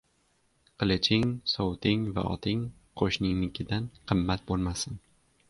[0.83, 2.65] Qiliching, sovuting va oting
[3.03, 5.01] qoʻshningnikidan qimmat boʻlmasin.